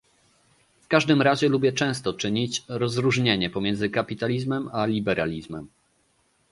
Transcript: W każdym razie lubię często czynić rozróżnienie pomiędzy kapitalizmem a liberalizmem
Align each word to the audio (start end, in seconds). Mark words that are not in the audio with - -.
W 0.81 0.87
każdym 0.87 1.21
razie 1.21 1.49
lubię 1.49 1.73
często 1.73 2.13
czynić 2.13 2.63
rozróżnienie 2.67 3.49
pomiędzy 3.49 3.89
kapitalizmem 3.89 4.69
a 4.73 4.85
liberalizmem 4.85 5.67